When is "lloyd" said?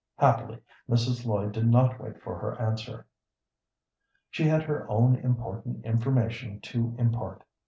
1.27-1.51